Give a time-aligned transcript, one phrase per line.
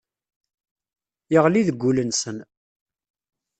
[1.31, 2.37] Yeɣli deg wul-nsen.